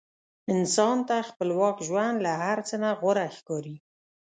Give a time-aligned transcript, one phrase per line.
[0.53, 3.75] انسان ته خپلواک ژوند له هر څه نه غوره ښکاري.